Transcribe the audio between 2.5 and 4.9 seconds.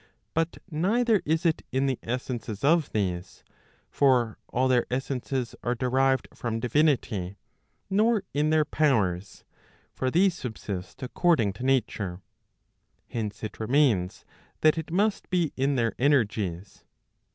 of these; for all their